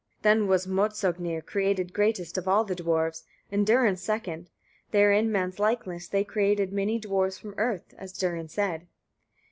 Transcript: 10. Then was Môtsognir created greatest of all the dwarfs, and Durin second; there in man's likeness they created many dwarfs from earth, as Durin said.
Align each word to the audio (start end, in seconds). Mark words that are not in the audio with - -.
10. 0.23 0.39
Then 0.39 0.47
was 0.47 0.65
Môtsognir 0.65 1.45
created 1.45 1.93
greatest 1.93 2.35
of 2.35 2.47
all 2.47 2.63
the 2.63 2.73
dwarfs, 2.73 3.23
and 3.51 3.67
Durin 3.67 3.95
second; 3.97 4.49
there 4.89 5.11
in 5.11 5.31
man's 5.31 5.59
likeness 5.59 6.07
they 6.07 6.23
created 6.23 6.73
many 6.73 6.97
dwarfs 6.97 7.37
from 7.37 7.53
earth, 7.55 7.93
as 7.99 8.11
Durin 8.11 8.47
said. 8.47 8.87